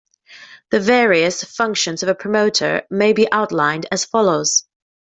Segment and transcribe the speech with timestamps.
[0.71, 4.63] The various functions of a promoter may be outlined as follows.